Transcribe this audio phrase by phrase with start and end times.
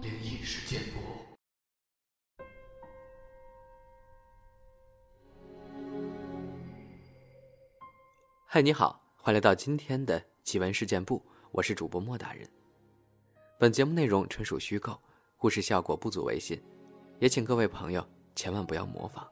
[0.00, 0.98] 灵异事件簿。
[8.46, 11.22] 嗨，你好，欢迎来到今天的奇闻事件部，
[11.52, 12.48] 我是主播莫大人。
[13.58, 14.98] 本节目内容纯属虚构，
[15.36, 16.62] 故事效果不足为信，
[17.18, 19.28] 也请各位朋友千万不要模仿。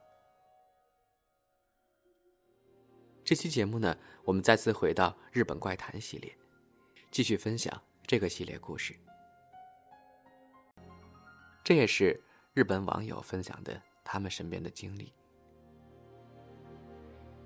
[3.25, 6.37] 这期节目呢，我们再次回到日本怪谈系列，
[7.17, 7.73] 继续分享
[8.07, 8.95] 这个系列故事。
[11.65, 15.15] 这也是日本网友分享的他们身边的经历。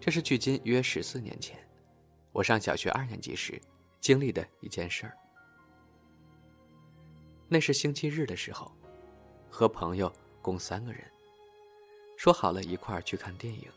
[0.00, 1.56] 这是距今约十四年前，
[2.32, 3.62] 我上小学二年级时
[4.00, 5.16] 经历的一件事儿。
[7.46, 8.72] 那是星期日的时候，
[9.48, 11.00] 和朋友共三个人，
[12.16, 13.68] 说好了一块儿去看电影。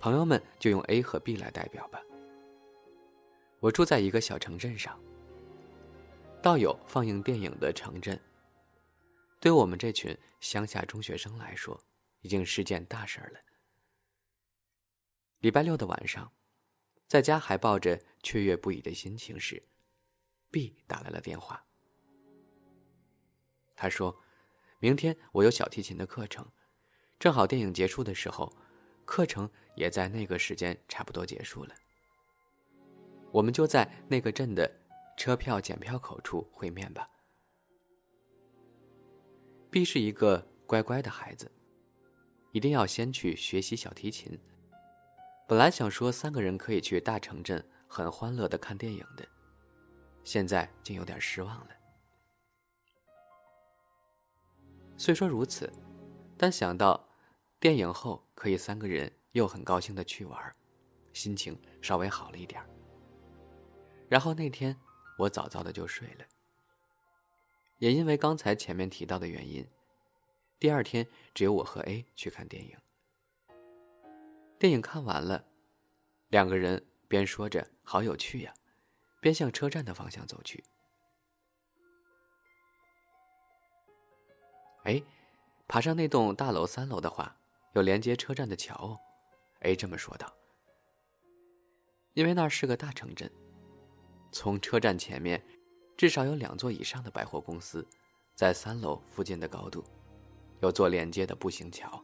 [0.00, 2.00] 朋友们就用 A 和 B 来代表吧。
[3.64, 5.00] 我住在一个小城镇上，
[6.42, 8.20] 倒有放映电影的城镇。
[9.40, 11.82] 对我们这群乡下中学生来说，
[12.20, 13.40] 已经是件大事儿了。
[15.38, 16.30] 礼拜六的晚上，
[17.06, 19.62] 在家还抱着雀跃不已的心情时
[20.50, 21.64] ，B 打来了电话。
[23.74, 24.22] 他说
[24.78, 26.46] ：“明天我有小提琴的课程，
[27.18, 28.54] 正好电影结束的时候，
[29.06, 31.74] 课程也在那个时间差不多结束了。
[33.34, 34.70] 我们就在那个镇的
[35.16, 37.10] 车票检票口处会面吧。
[39.70, 41.50] ”B 是一个乖乖的孩子，
[42.52, 44.38] 一定要先去学习小提琴。
[45.48, 49.26] 本来想说三个人可以去大城镇很欢乐的看电影的，
[50.22, 51.70] 现在竟有点失望了。
[54.96, 55.72] 虽说如此，
[56.38, 57.08] 但想到
[57.58, 60.54] 电影后可以三个人又很高兴的去玩，
[61.12, 62.62] 心情稍微好了一点
[64.14, 64.76] 然后那天
[65.18, 66.24] 我早早的就睡了。
[67.78, 69.68] 也因为刚才前面提到的原因，
[70.60, 72.78] 第二天只有我和 A 去看电影。
[74.56, 75.44] 电影看完了，
[76.28, 78.54] 两个人边说着“好有趣呀”，
[79.20, 80.62] 边向车站的方向走去。
[84.84, 85.02] 哎，
[85.66, 87.36] 爬上那栋大楼三楼的话，
[87.72, 89.00] 有连接车站的桥哦。
[89.62, 90.32] A 这么说道。
[92.12, 93.28] 因为那是个大城镇，
[94.34, 95.40] 从车站前面，
[95.96, 97.86] 至少有两座以上的百货公司，
[98.34, 99.84] 在三楼附近的高度，
[100.58, 102.02] 有座连接的步行桥。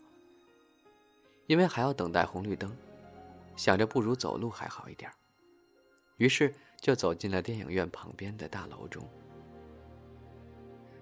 [1.49, 2.73] 因为还要等待红绿灯，
[3.57, 5.11] 想着不如走路还好一点
[6.19, 9.03] 于是就走进了电影院旁边的大楼中。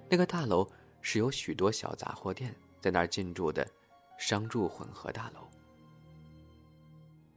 [0.08, 0.66] 那个大楼
[1.02, 3.68] 是有许多小杂货店在那儿进驻的
[4.18, 5.46] 商住混合大楼。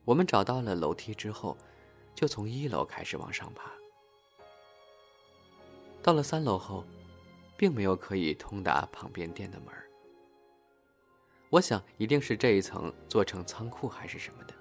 [0.05, 1.57] 我们找到了楼梯之后，
[2.15, 3.69] 就从一楼开始往上爬。
[6.03, 6.85] 到了三楼后，
[7.55, 9.73] 并没有可以通达旁边店的门
[11.49, 14.53] 我想，一定是这一层做成仓库还是什么的。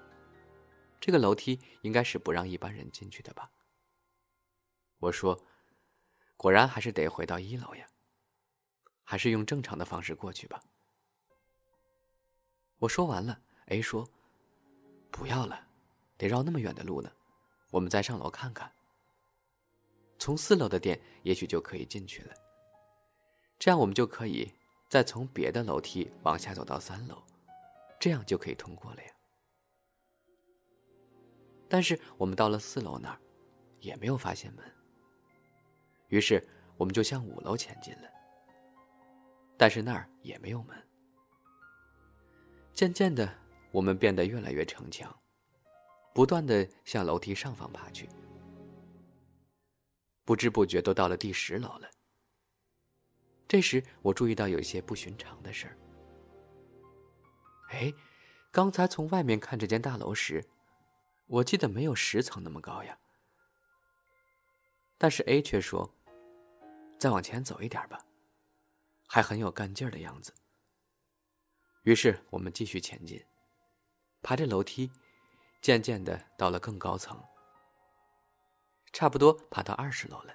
[0.99, 3.49] 这个楼梯应该是不让一般人进去的吧？
[4.99, 5.41] 我说
[6.37, 7.87] ：“果然还是得回到一楼呀，
[9.03, 10.61] 还是用正常的方式过去吧。”
[12.77, 14.07] 我说完了，A 说
[15.09, 15.67] ：“不要了，
[16.17, 17.11] 得绕那么远的路呢，
[17.71, 18.71] 我们再上楼看看。
[20.21, 22.33] 从四楼的店也许就可以进去了，
[23.57, 24.53] 这样我们就可以。”
[24.87, 27.23] 再从别的楼梯往下走到三楼，
[27.97, 29.09] 这样就可以通过了呀。
[31.69, 33.17] 但是我们到了四楼那儿，
[33.79, 34.63] 也没有发现门。
[36.09, 36.45] 于是
[36.75, 38.09] 我们就向五楼前进了，
[39.57, 40.77] 但是那儿也没有门。
[42.73, 43.33] 渐渐的，
[43.71, 45.09] 我们变得越来越逞强，
[46.13, 48.09] 不断的向楼梯上方爬去。
[50.23, 51.89] 不知不觉都到了第十楼了。
[53.47, 55.77] 这时，我注意到有一些不寻常的事儿。
[57.71, 57.93] 哎，
[58.51, 60.45] 刚才从外面看这间大楼时，
[61.27, 62.97] 我记得没有十层那么高呀。
[64.97, 65.93] 但是 A 却说
[66.99, 68.05] ：“再往前走一点吧，
[69.07, 70.33] 还很有干劲儿的样子。”
[71.83, 73.25] 于是我们继续前进，
[74.21, 74.91] 爬着楼梯，
[75.61, 77.21] 渐渐的到了更高层，
[78.93, 80.33] 差不多爬到二十楼了。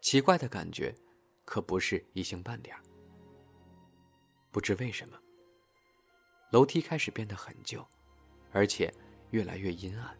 [0.00, 0.94] 奇怪的感觉，
[1.44, 2.76] 可不是一星半点
[4.50, 5.16] 不知为什么，
[6.50, 7.86] 楼梯开始变得很旧，
[8.50, 8.92] 而且
[9.30, 10.16] 越来越阴暗，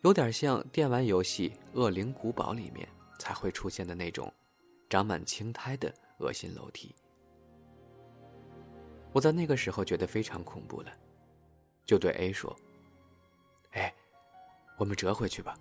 [0.00, 2.88] 有点像电玩游戏《恶灵古堡》里面
[3.18, 4.32] 才会出现的那种
[4.88, 6.94] 长满青苔的恶心楼梯。
[9.12, 10.92] 我在那个时候觉得非常恐怖了，
[11.84, 12.56] 就对 A 说
[13.72, 13.94] ：“哎，
[14.78, 15.58] 我们折回去吧。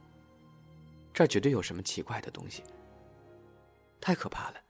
[1.14, 2.64] 这儿绝对有什么奇怪的东西，
[4.00, 4.62] 太可怕了。”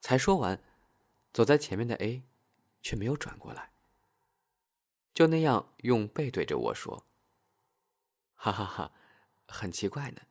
[0.00, 0.62] 才说完，
[1.32, 2.22] 走在前面的 A
[2.82, 3.70] 却没有转过来，
[5.12, 7.04] 就那样用背对着我说
[8.34, 8.92] ：“哈哈哈，
[9.46, 10.22] 很奇怪呢。”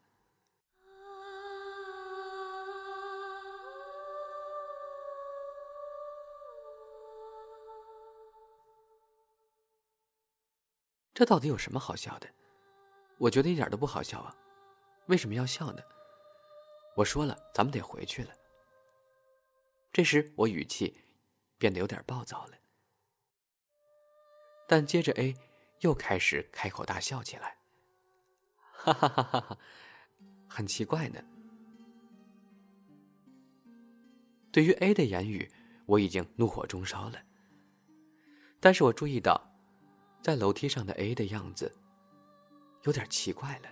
[11.19, 12.29] 这到底有什么好笑的？
[13.17, 14.33] 我觉得一点都不好笑啊！
[15.07, 15.83] 为什么要笑呢？
[16.95, 18.33] 我说了，咱们得回去了。
[19.91, 21.03] 这时我语气
[21.57, 22.53] 变得有点暴躁了，
[24.65, 25.35] 但接着 A
[25.81, 27.57] 又开始开口大笑起来，
[28.71, 29.57] 哈哈哈哈哈，
[30.47, 31.21] 很奇怪呢。
[34.53, 35.51] 对于 A 的言语，
[35.85, 37.21] 我已经怒火中烧了，
[38.61, 39.48] 但是我注意到。
[40.21, 41.73] 在楼梯上的 A 的样子，
[42.83, 43.69] 有点奇怪了。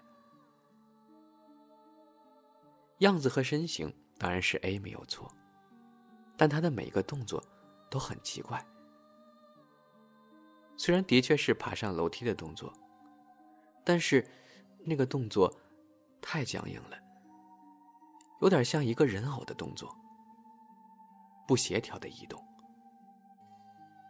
[3.00, 5.32] 样子和身形当然是 A 没有错，
[6.36, 7.44] 但他的每一个动作
[7.92, 8.66] 都很奇怪。
[10.78, 12.74] 虽然的确是爬上楼梯的动作，
[13.84, 14.26] 但是
[14.86, 15.54] 那个动作
[16.22, 16.98] 太僵硬了，
[18.42, 19.96] 有点像一个人偶的动作，
[21.48, 22.44] 不协调的移动，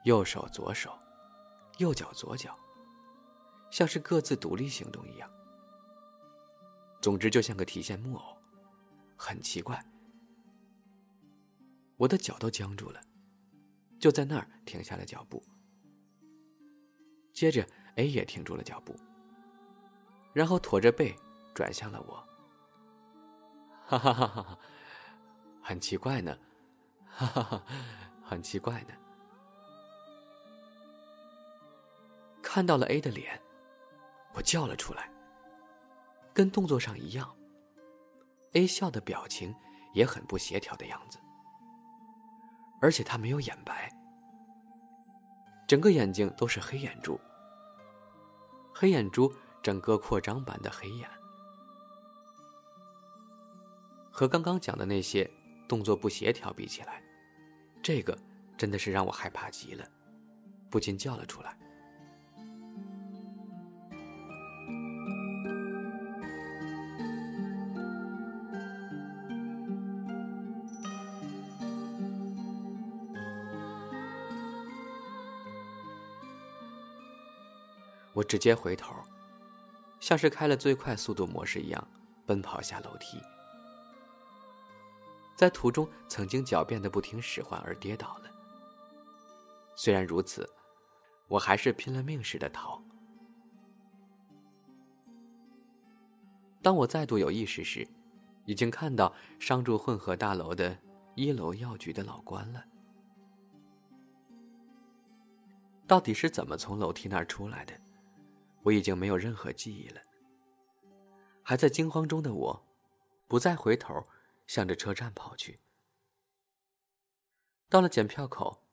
[0.04, 0.98] 右手左手。
[1.78, 2.58] 右脚、左脚，
[3.72, 5.30] 像是各自独立行动一样。
[7.02, 8.38] 总之，就像个提线木偶，
[9.16, 9.84] 很奇怪。
[11.96, 13.02] 我的脚都僵住了，
[14.00, 15.44] 就在那儿停下了脚步。
[17.34, 18.96] 接着，A 也停住了脚步，
[20.34, 21.16] 然后驼着背
[21.54, 22.28] 转向了我。
[23.86, 24.60] 哈哈哈哈，
[25.62, 26.38] 很奇怪呢，
[27.06, 27.64] 哈哈哈，
[28.24, 28.94] 很奇怪呢。
[32.58, 33.40] 看到了 A 的脸，
[34.34, 35.08] 我叫了出来。
[36.34, 37.32] 跟动作上一样
[38.54, 39.54] ，A 笑的表情
[39.94, 41.20] 也很不协调的样子，
[42.82, 43.96] 而且他没有眼白，
[45.68, 47.20] 整个眼睛都是黑眼珠，
[48.74, 49.32] 黑眼珠
[49.62, 51.08] 整个扩张版的黑眼，
[54.10, 55.30] 和刚刚讲的那些
[55.68, 57.04] 动作不协调比起来，
[57.84, 58.18] 这个
[58.58, 59.88] 真的是让我害怕极了，
[60.72, 61.56] 不禁叫了出来。
[78.18, 78.96] 我直接回头，
[80.00, 81.88] 像是开了最快速度模式一样
[82.26, 83.22] 奔跑下楼梯。
[85.36, 88.32] 在途中曾经脚变得不听使唤而跌倒了。
[89.76, 90.50] 虽然如此，
[91.28, 92.82] 我还是拼了命似的逃。
[96.64, 97.88] 当我再度有意识时，
[98.46, 100.76] 已经看到商住混合大楼的
[101.14, 102.66] 一楼药局的老关了。
[105.86, 107.80] 到底是怎么从楼梯那儿出来的？
[108.64, 110.02] 我已经没有任何记忆了。
[111.44, 112.68] 还在惊慌中的我，
[113.28, 114.04] 不再回头，
[114.46, 115.60] 向着车站跑去。
[117.70, 118.66] 到了检票口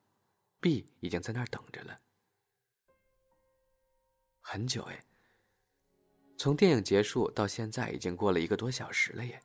[0.60, 1.98] ，B 已经在那儿等着了。
[4.40, 5.04] 很久哎，
[6.36, 9.40] 从电影结束到现在已经过了一个多小时了耶。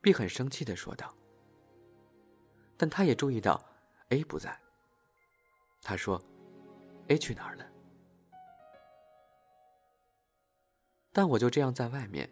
[0.00, 1.14] B 很生气的说道。
[2.76, 3.62] 但他也注意到
[4.08, 4.58] A 不在。
[5.82, 6.18] 他说
[7.08, 7.66] ：“A 去哪儿了？”
[11.20, 12.26] 但我就这样在外面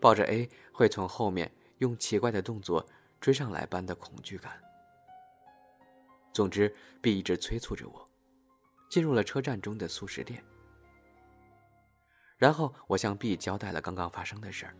[0.00, 2.88] 抱着 A，会从后面用奇怪的动作
[3.20, 4.58] 追上来般的恐惧感。
[6.32, 8.08] 总之，B 一直催促着我
[8.88, 10.42] 进入了车站中的素食店。
[12.38, 14.74] 然后我向 B 交代了刚刚发生的事儿。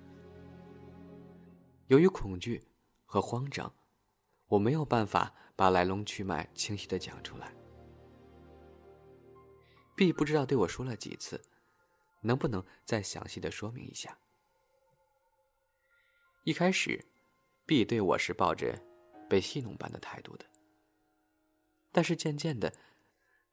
[1.89, 2.65] 由于恐惧
[3.05, 3.71] 和慌张，
[4.47, 7.55] 我没有办法把来龙去脉清晰的讲出来。
[9.95, 11.39] B 不知道对我说了几次。
[12.21, 14.19] 能不能再详细的说明一下？
[16.45, 17.05] 一开始
[17.67, 18.81] ，B 对我是抱着
[19.29, 20.47] 被戏弄般的态度的，
[21.93, 22.73] 但是渐渐的，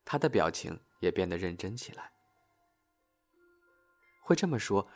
[0.05, 2.11] 他的表情也变得认真起来。
[4.21, 4.87] 会这么说，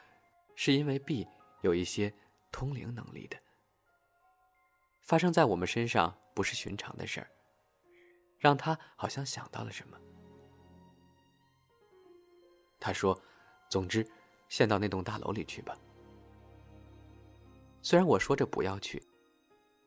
[0.55, 1.27] 是因为 B
[1.61, 2.13] 有一些
[2.51, 3.37] 通灵能力的，
[5.01, 7.29] 发生在我们身上不是寻常的事儿，
[8.37, 9.99] 让他好像想到了什么。
[12.79, 13.21] 他说。
[13.69, 14.05] 总之，
[14.49, 15.77] 先到那栋大楼里去吧。
[17.81, 19.01] 虽然我说着不要去，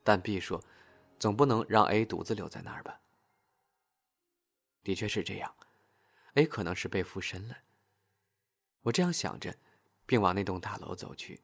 [0.03, 0.63] 但 B 说，
[1.19, 2.99] 总不能让 A 独自留在那儿吧。
[4.83, 5.53] 的确是这样
[6.33, 7.57] ，A 可能是被附身了。
[8.81, 9.55] 我这样想着，
[10.05, 11.41] 并往那栋大楼走去。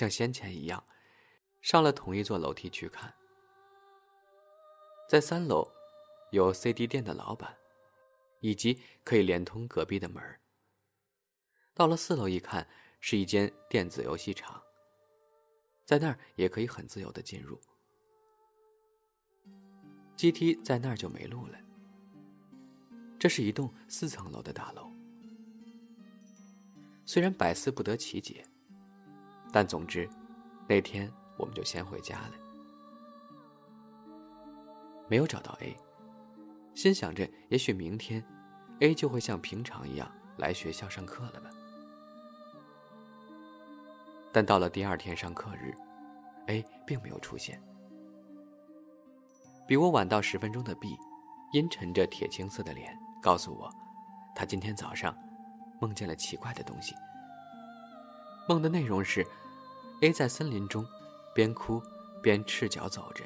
[0.00, 0.82] 像先前一样，
[1.60, 3.14] 上了同一座楼梯去看。
[5.06, 5.70] 在三楼，
[6.30, 7.54] 有 CD 店的老板，
[8.40, 10.22] 以及可以连通隔壁的门
[11.74, 12.66] 到了四楼一看，
[12.98, 14.62] 是一间电子游戏场。
[15.84, 17.60] 在那儿也可以很自由的进入。
[20.16, 21.58] 阶梯在那儿就没路了。
[23.18, 24.90] 这是一栋四层楼的大楼，
[27.04, 28.46] 虽然百思不得其解。
[29.52, 30.08] 但总之，
[30.68, 32.32] 那天我们就先回家了。
[35.08, 35.76] 没有找到 A，
[36.74, 38.24] 心想着也许明天
[38.78, 41.50] ，A 就会像平常一样来学校上课了吧。
[44.32, 45.74] 但到了第二天上课日
[46.46, 47.60] ，A 并没有出现。
[49.66, 50.96] 比我晚到十分钟的 B，
[51.52, 53.68] 阴沉着铁青色的脸，告诉我，
[54.34, 55.12] 他今天早上
[55.80, 56.94] 梦见了奇怪的东西。
[58.48, 59.26] 梦的内容是
[60.00, 60.86] ，A 在森林中
[61.34, 61.82] 边哭
[62.22, 63.24] 边赤脚走着，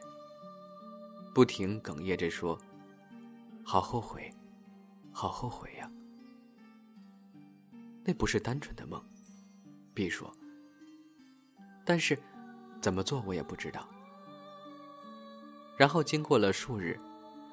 [1.35, 2.59] 不停哽咽着说
[3.64, 4.33] ：“好后悔，
[5.12, 5.90] 好后悔呀。”
[8.04, 9.02] 那不是单纯的梦
[9.95, 10.31] ，B 说。
[11.85, 12.19] 但是，
[12.81, 13.88] 怎么做我也不知道。
[15.76, 16.99] 然后经过了数日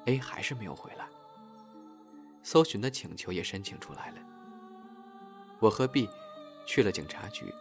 [0.06, 1.06] ，A 还是没有回来。
[2.42, 4.18] 搜寻的请求也申请出来了，
[5.60, 6.08] 我和 B。
[6.64, 7.52] 去了警察局，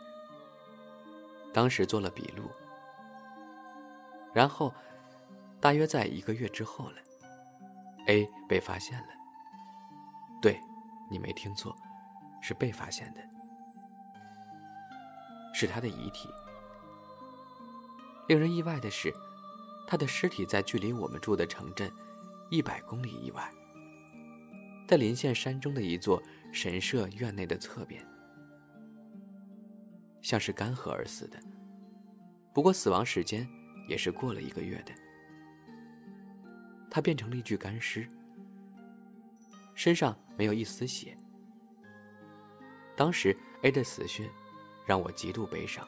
[1.54, 2.50] 当时做了笔录，
[4.34, 4.74] 然后
[5.60, 6.96] 大约在一个月之后了
[8.08, 9.08] ，A 被发现了。
[10.42, 10.60] 对，
[11.10, 11.76] 你没听错，
[12.42, 13.22] 是被发现的，
[15.54, 16.30] 是他的遗体。
[18.28, 19.14] 令人意外的是，
[19.86, 21.92] 他的尸体在距离我们住的城镇
[22.50, 23.52] 一百公里以外，
[24.88, 28.08] 在临县山中的一座神社院内的侧边。
[30.22, 31.40] 像是干涸而死的，
[32.54, 33.48] 不过死亡时间
[33.88, 34.94] 也是过了一个月的。
[36.90, 38.08] 他变成了一具干尸，
[39.74, 41.18] 身上没有一丝血。
[42.96, 44.30] 当时 A 的死讯
[44.86, 45.88] 让我极度悲伤。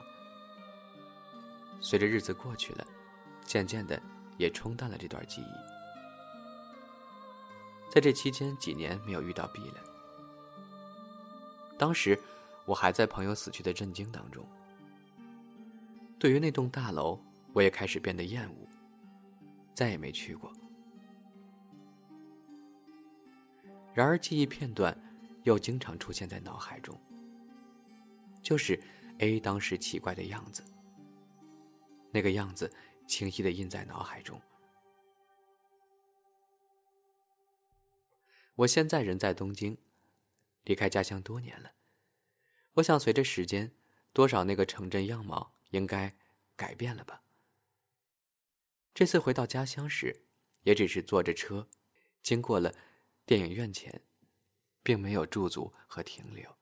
[1.80, 2.88] 随着日子过去了，
[3.46, 4.02] 渐渐的
[4.38, 5.54] 也冲淡了这段记忆。
[7.92, 9.76] 在这期间，几年没有遇到 B 了。
[11.78, 12.20] 当时。
[12.66, 14.46] 我还在朋友死去的震惊当中。
[16.18, 17.20] 对于那栋大楼，
[17.52, 18.68] 我也开始变得厌恶，
[19.74, 20.52] 再也没去过。
[23.94, 24.98] 然而，记忆片段
[25.44, 27.00] 又经常出现在脑海中，
[28.42, 28.82] 就是
[29.20, 30.64] A 当时奇怪的样子。
[32.12, 32.72] 那个样子
[33.08, 34.40] 清晰的印在脑海中。
[38.56, 39.78] 我现在人在东京，
[40.64, 41.72] 离开家乡多年了。
[42.74, 43.72] 我想，随着时间，
[44.14, 46.16] 多少那个城镇样貌应该
[46.56, 47.22] 改变了吧。
[48.94, 50.26] 这次回到家乡时，
[50.64, 51.70] 也只是坐着车，
[52.22, 52.74] 经过了
[53.26, 54.02] 电影院前，
[54.82, 56.58] 并没有驻足和停留。